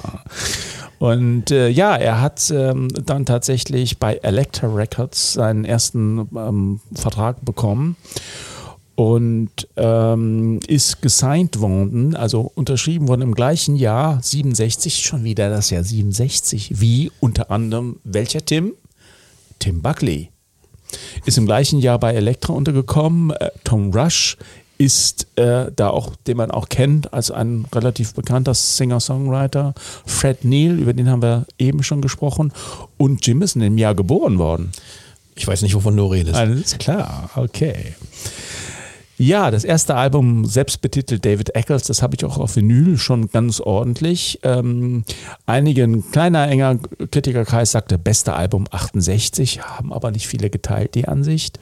[0.99, 7.43] Und äh, ja, er hat ähm, dann tatsächlich bei Elektra Records seinen ersten ähm, Vertrag
[7.45, 7.95] bekommen
[8.95, 15.69] und ähm, ist gesigned worden, also unterschrieben worden im gleichen Jahr, 67, schon wieder das
[15.69, 18.73] Jahr 67, wie unter anderem welcher Tim?
[19.59, 20.31] Tim Buckley.
[21.25, 23.31] Ist im gleichen Jahr bei Elektra untergekommen.
[23.31, 24.35] Äh, Tom Rush
[24.79, 29.75] ist äh, da auch, den man auch kennt, als ein relativ bekannter Singer-Songwriter.
[30.05, 32.53] Fred Neil, über den haben wir eben schon gesprochen.
[32.97, 34.71] Und Jim ist in dem Jahr geboren worden.
[35.35, 36.35] Ich weiß nicht, wovon du redest.
[36.35, 37.93] Alles klar, okay.
[39.17, 43.59] Ja, das erste Album, selbstbetitelt David Eccles, das habe ich auch auf Vinyl schon ganz
[43.59, 44.39] ordentlich.
[44.43, 45.03] Ähm,
[45.45, 46.77] einige, ein kleiner, enger
[47.11, 51.59] Kritikerkreis sagte, beste Album 68, haben aber nicht viele geteilt, die Ansicht.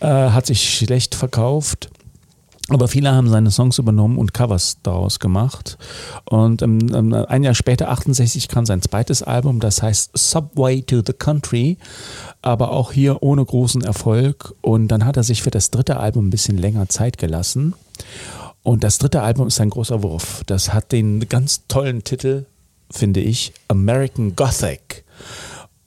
[0.00, 1.88] Äh, hat sich schlecht verkauft.
[2.70, 5.78] Aber viele haben seine Songs übernommen und Covers daraus gemacht.
[6.26, 11.02] Und ähm, ähm, ein Jahr später, 68, kam sein zweites Album, das heißt Subway to
[11.04, 11.78] the Country,
[12.42, 14.54] aber auch hier ohne großen Erfolg.
[14.60, 17.74] Und dann hat er sich für das dritte Album ein bisschen länger Zeit gelassen.
[18.62, 20.42] Und das dritte Album ist ein großer Wurf.
[20.44, 22.44] Das hat den ganz tollen Titel,
[22.90, 25.04] finde ich, American Gothic.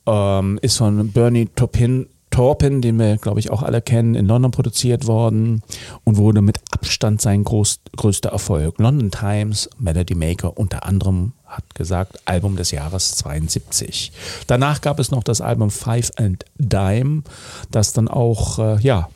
[0.04, 4.50] Ähm, ist von Bernie Taupin, Taupin, den wir, glaube ich, auch alle kennen, in London
[4.50, 5.62] produziert worden
[6.02, 8.78] und wurde mit Abstand sein groß, größter Erfolg.
[8.78, 14.10] London Times, Melody Maker unter anderem hat gesagt, Album des Jahres 72.
[14.46, 17.22] Danach gab es noch das Album Five and Dime,
[17.70, 19.08] das dann auch, äh, ja,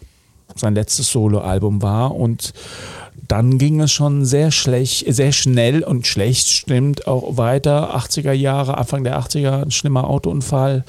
[0.55, 2.53] sein letztes Soloalbum war und
[3.29, 7.97] dann ging es schon sehr schlecht, sehr schnell und schlecht stimmt auch weiter.
[7.97, 10.85] 80er Jahre, Anfang der 80er, ein schlimmer Autounfall,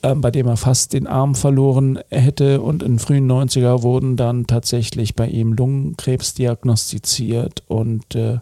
[0.00, 2.60] bei dem er fast den Arm verloren hätte.
[2.60, 8.38] Und in den frühen 90er wurden dann tatsächlich bei ihm Lungenkrebs diagnostiziert und äh,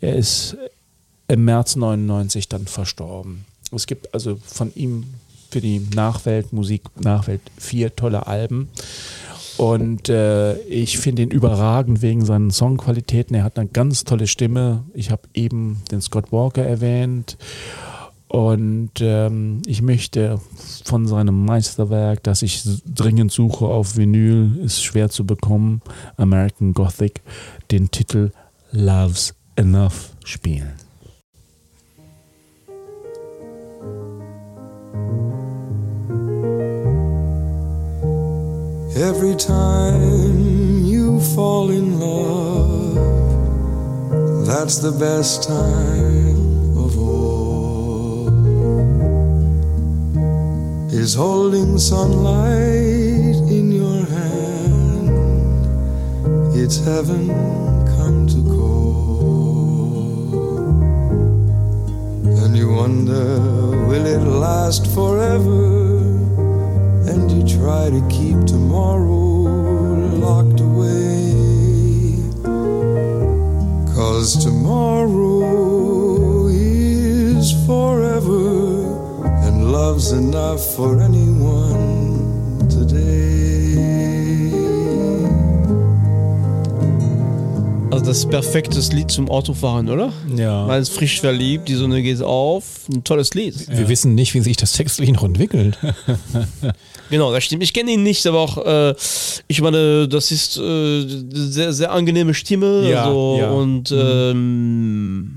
[0.00, 0.56] er ist
[1.28, 3.44] im März 99 dann verstorben.
[3.72, 5.04] Es gibt also von ihm
[5.50, 8.68] für die Nachwelt, Musik Nachwelt, vier tolle Alben.
[9.56, 13.34] Und äh, ich finde ihn überragend wegen seinen Songqualitäten.
[13.34, 14.84] Er hat eine ganz tolle Stimme.
[14.92, 17.38] Ich habe eben den Scott Walker erwähnt.
[18.28, 20.40] Und ähm, ich möchte
[20.84, 22.62] von seinem Meisterwerk, das ich
[22.92, 25.80] dringend suche auf Vinyl, ist schwer zu bekommen,
[26.16, 27.22] American Gothic,
[27.70, 28.32] den Titel
[28.72, 30.72] Love's Enough spielen.
[38.96, 42.96] Every time you fall in love,
[44.46, 46.35] that's the best time
[50.98, 55.10] Is holding sunlight in your hand,
[56.56, 57.28] it's heaven
[57.96, 58.96] come to call.
[62.42, 63.38] And you wonder,
[63.88, 65.76] will it last forever?
[67.08, 69.44] and you try to keep tomorrow
[70.26, 71.32] locked away.
[73.94, 78.65] Cause tomorrow is forever,
[79.86, 83.36] love's enough for anyone today.
[87.92, 90.12] Also das ist perfektes Lied zum Autofahren, oder?
[90.34, 90.66] Ja.
[90.66, 92.88] Man ist frisch verliebt, die Sonne geht auf.
[92.92, 93.54] Ein tolles Lied.
[93.68, 95.78] Wir wissen nicht, wie sich das textlich noch entwickelt.
[97.08, 97.62] Genau, das stimmt.
[97.62, 98.92] Ich kenne ihn nicht, aber auch, äh,
[99.46, 102.90] ich meine, das ist äh, sehr, sehr angenehme Stimme.
[102.90, 103.50] Ja, so, ja.
[103.50, 105.35] Und ähm,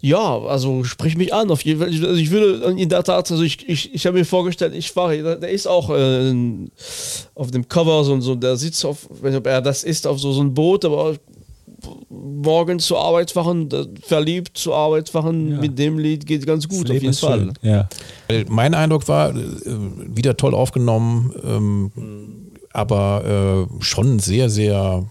[0.00, 1.50] ja, also sprich mich an.
[1.50, 1.88] Auf jeden Fall.
[1.88, 5.38] Also ich würde in der Tat, also ich, ich, ich habe mir vorgestellt, ich fahre,
[5.38, 6.34] der, ist auch äh,
[7.34, 10.32] auf dem Cover so, so der sitzt auf, nicht, ob er das ist, auf so,
[10.32, 11.16] so ein Boot, aber
[12.08, 13.68] morgens zur Arbeit fahren,
[14.02, 15.58] verliebt zur Arbeit fahren Ja.
[15.58, 17.52] mit dem Lied geht ganz gut, Das auf jeden Fall.
[17.62, 17.88] Ja.
[18.48, 19.36] Mein Eindruck war, äh,
[20.06, 25.04] wieder toll aufgenommen, ähm, aber äh, schon sehr, sehr,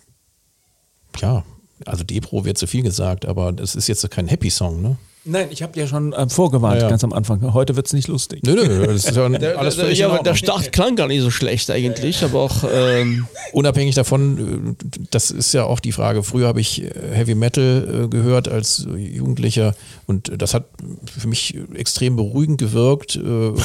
[1.21, 1.43] ja,
[1.85, 4.97] also Depro wird zu viel gesagt, aber das ist jetzt kein Happy-Song, ne?
[5.25, 6.89] Nein, ich habe ja schon äh, vorgewarnt, Ja, ja.
[6.89, 7.53] ganz am Anfang.
[7.53, 8.41] Heute wird es nicht lustig.
[8.43, 10.33] Nö, nö, das ist ja Der, alles der, völlig ja, aber der.
[10.35, 15.53] Start klang gar nicht so schlecht eigentlich, aber auch ähm, Unabhängig davon, äh, das ist
[15.53, 19.75] ja auch die Frage, früher habe ich äh, Heavy Metal äh, gehört als Jugendlicher
[20.07, 20.65] und das hat
[21.05, 23.19] für mich extrem beruhigend gewirkt.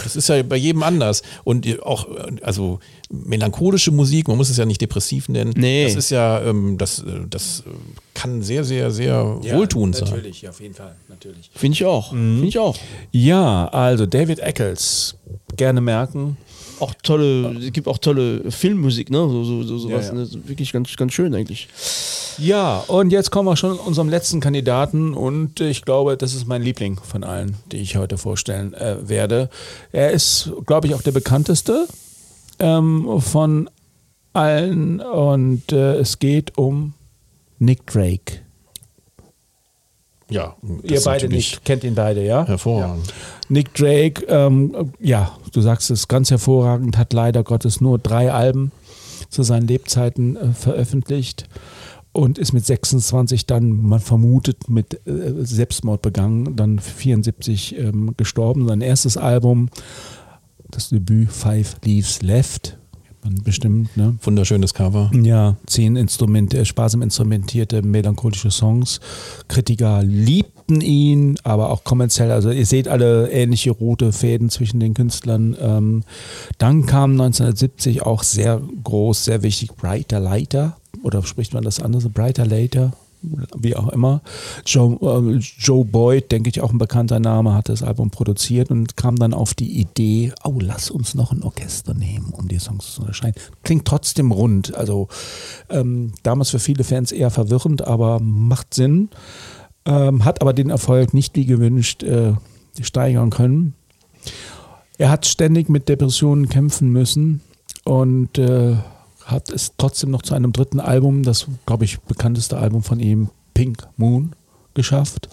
[0.05, 1.23] Das ist ja bei jedem anders.
[1.45, 2.09] Und auch,
[2.43, 5.85] also melancholische Musik, man muss es ja nicht depressiv nennen, Nee.
[5.85, 7.63] das ist ja, ähm, das, äh, das
[8.15, 10.09] kann sehr, sehr, sehr wohltuend sein.
[10.11, 11.51] Natürlich, auf jeden Fall, natürlich.
[11.55, 12.13] finde ich auch.
[12.13, 12.35] Mhm.
[12.35, 12.77] Finde ich auch.
[13.13, 15.17] Ja, also David Eccles,
[15.57, 16.37] gerne merken.
[16.81, 19.19] Auch tolle, es gibt auch tolle Filmmusik, ne?
[19.19, 20.21] So, so, so, sowas, Ja, ja.
[20.21, 20.29] Ne?
[20.47, 21.69] Wirklich ganz, ganz schön eigentlich.
[22.39, 26.49] Ja, und jetzt kommen wir schon zu unserem letzten Kandidaten und ich glaube, das ist
[26.49, 29.51] mein Liebling von allen, die ich heute vorstellen äh, werde.
[29.93, 31.87] Er ist, glaube ich, auch der bekannteste
[32.59, 33.69] ähm, von
[34.33, 36.95] allen und äh, es geht um
[37.59, 38.41] Nick Drake.
[40.31, 42.47] Ja, Ihr beide nicht, kennt ihn beide, ja?
[42.47, 43.13] Hervorragend.
[43.49, 48.73] Nick Drake, ähm, ja, du sagst es ganz hervorragend, hat leider Gottes nur drei Alben
[49.29, 51.47] zu seinen Lebzeiten äh, veröffentlicht
[52.13, 58.67] und ist mit 26 dann, man vermutet, mit äh, Selbstmord begangen, dann 74 ähm, gestorben.
[58.67, 59.69] Sein erstes Album,
[60.75, 62.77] das Debüt Five Leaves Left,
[63.25, 64.17] man bestimmt, ne?
[64.23, 65.11] Wunderschönes Cover.
[65.15, 69.01] Ja, zehn Instrumente, sparsam instrumentierte, melancholische Songs.
[69.49, 72.31] Kritiker liebten ihn, aber auch kommerziell.
[72.31, 75.57] Also ihr seht alle ähnliche rote Fäden zwischen den Künstlern.
[75.61, 76.03] Ähm,
[76.59, 80.77] dann kam 1970 auch sehr groß, sehr wichtig, Brighter Lighter.
[81.03, 82.09] Oder spricht man das anders?
[82.09, 82.93] Brighter Later?
[83.57, 84.23] Wie auch immer.
[84.67, 88.97] Joe, äh, Joe Boyd, denke ich auch ein bekannter Name, hat das Album produziert und
[88.97, 92.95] kam dann auf die Idee, oh, lass uns noch ein Orchester nehmen, um die Songs
[92.95, 93.41] zu unterscheiden.
[93.63, 94.75] Klingt trotzdem rund.
[94.75, 95.09] Also
[95.69, 99.11] ähm, damals für viele Fans eher verwirrend, aber macht Sinn.
[99.87, 102.33] Ähm, hat aber den Erfolg nicht wie gewünscht äh,
[102.81, 103.75] steigern können.
[104.97, 107.41] Er hat ständig mit Depressionen kämpfen müssen
[107.85, 108.77] und äh,
[109.25, 113.31] hat es trotzdem noch zu einem dritten Album, das, glaube ich, bekannteste Album von ihm,
[113.55, 114.35] Pink Moon,
[114.75, 115.29] geschafft.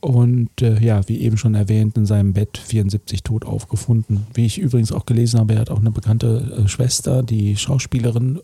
[0.00, 4.26] Und äh, ja, wie eben schon erwähnt, in seinem Bett 74 tot aufgefunden.
[4.32, 8.40] Wie ich übrigens auch gelesen habe, er hat auch eine bekannte äh, Schwester, die Schauspielerin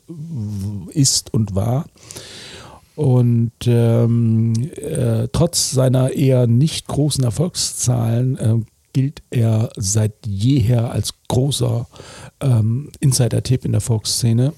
[0.90, 1.86] ist und war.
[2.94, 8.54] Und ähm, äh, trotz seiner eher nicht großen Erfolgszahlen äh,
[8.92, 11.86] gilt er seit jeher als großer
[12.40, 14.54] ähm, Insider-Tipp in der Volksszene.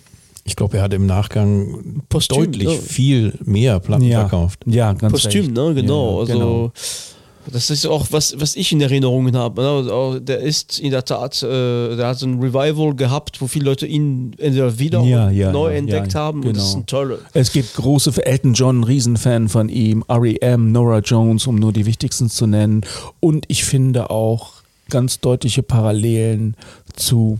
[0.48, 2.74] Ich glaube, er hat im Nachgang Postüm, deutlich ne?
[2.74, 4.60] viel mehr Platten verkauft.
[4.64, 5.54] Ja, ganz Kostüm, recht.
[5.54, 5.74] ne?
[5.74, 6.14] Genau.
[6.14, 6.72] Ja, also genau.
[7.52, 9.60] das ist auch was, was ich in Erinnerungen habe.
[9.60, 9.68] Ne?
[9.68, 13.66] Also, der ist in der Tat, äh, der hat so ein Revival gehabt, wo viele
[13.66, 16.42] Leute ihn entweder wieder Ja, ja, neu ja, entdeckt ja, haben.
[16.42, 16.82] Und das ist genau.
[16.82, 17.18] ein tolle.
[17.34, 21.84] Es gibt große für Elton John, Riesenfan von ihm, R.E.M., Nora Jones, um nur die
[21.84, 22.80] wichtigsten zu nennen.
[23.20, 24.54] Und ich finde auch
[24.88, 26.56] ganz deutliche Parallelen
[26.96, 27.38] zu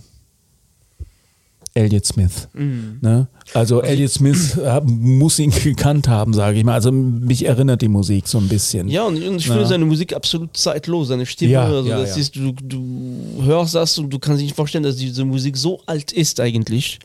[1.78, 2.48] Elliott Smith.
[2.54, 3.28] Ne?
[3.54, 6.74] Also Elliott Smith äh, muss ihn gekannt haben, sage ich mal.
[6.74, 8.88] Also mich erinnert die Musik so ein bisschen.
[8.88, 9.66] Ja, und, ich finde Ja.
[9.66, 11.52] seine Musik absolut zeitlos, seine Stimme.
[11.52, 12.02] Ja, also ja.
[12.02, 15.80] Ist, du, du hörst das und du kannst dich nicht vorstellen, dass diese Musik so
[15.86, 16.98] alt ist eigentlich.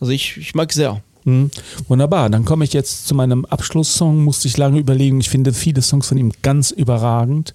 [0.00, 1.02] Also ich, ich mag sehr.
[1.24, 1.50] Hm,
[1.88, 4.24] wunderbar, dann komme ich jetzt zu meinem Abschlusssong.
[4.24, 5.20] Musste ich lange überlegen.
[5.20, 7.54] Ich finde viele Songs von ihm ganz überragend.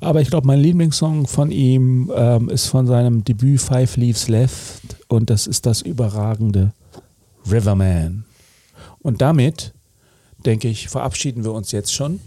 [0.00, 4.96] Aber ich glaube, mein Lieblingssong von ihm ähm, ist von seinem Debüt Five Leaves Left
[5.08, 6.72] und das ist das überragende
[7.50, 8.24] Riverman.
[9.00, 9.72] Und damit,
[10.44, 12.20] denke ich, verabschieden wir uns jetzt schon.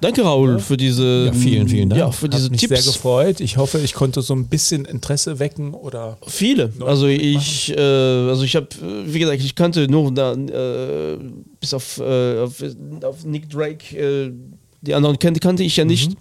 [0.00, 1.98] Danke, Raoul, für diese, Ja, vielen, vielen Dank.
[1.98, 2.82] Ja, für diese Hat mich Tipps.
[2.82, 3.40] sehr gefreut.
[3.40, 6.72] Ich hoffe, ich konnte so ein bisschen Interesse wecken oder Viele.
[6.80, 8.68] Also ich, äh, also ich habe,
[9.06, 11.18] wie gesagt, ich kannte nur da, äh,
[11.60, 12.62] bis auf, äh, auf,
[13.04, 14.32] auf Nick Drake, äh,
[14.80, 16.12] die anderen kannte, kannte ich ja nicht.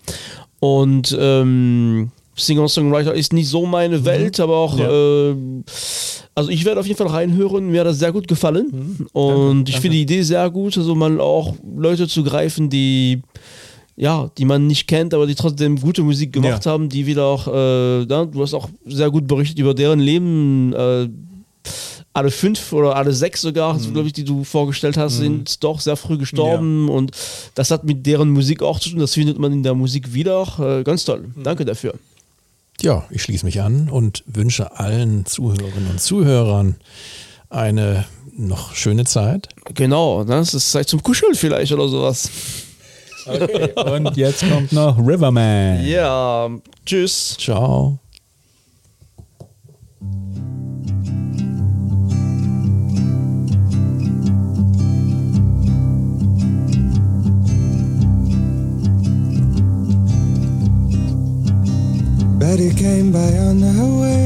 [0.60, 5.36] Und ähm, Singer-Songwriter ist nicht so meine Welt, aber auch, äh,
[6.36, 7.70] also ich werde auf jeden Fall reinhören.
[7.72, 9.08] Mir hat das sehr gut gefallen.
[9.14, 13.22] Und ich finde die Idee sehr gut, also mal auch Leute zu greifen, die
[13.98, 16.72] ja, die man nicht kennt, aber die trotzdem gute Musik gemacht Ja.
[16.72, 20.74] haben, die wieder auch, äh, ja, du hast auch sehr gut berichtet über deren Leben.
[20.74, 21.10] Äh,
[22.14, 23.94] alle fünf oder alle sechs sogar, Mhm.
[23.94, 27.12] glaube ich, die du vorgestellt hast, sind doch sehr früh gestorben und
[27.56, 29.00] das hat mit deren Musik auch zu tun.
[29.00, 30.48] Das findet man in der Musik wieder.
[30.60, 31.30] Äh, ganz toll.
[31.36, 31.44] Mhm.
[31.44, 31.94] Danke dafür.
[32.82, 36.76] Ja, ich schließe mich an und wünsche allen Zuhörerinnen und Zuhörern
[37.50, 38.06] eine
[38.36, 39.50] noch schöne Zeit.
[39.76, 40.38] Genau, ne?
[40.38, 42.30] das ist Zeit zum Kuscheln vielleicht oder sowas.
[43.26, 43.72] Okay.
[43.74, 45.86] Und jetzt kommt noch Riverman.
[45.86, 46.50] Ja,
[46.86, 47.38] tschüss.
[47.40, 48.00] Ciao.
[62.42, 64.26] Betty came by on her way.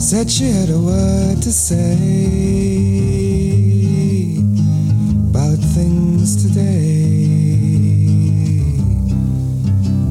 [0.00, 1.94] Said she had a word to say
[5.30, 7.28] about things today.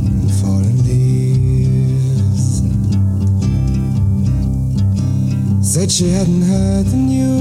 [0.07, 2.63] And fallen leaves.
[5.73, 7.33] Said she hadn't heard the news.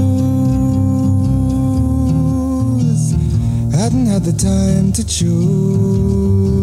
[3.73, 6.62] Hadn't had the time to choose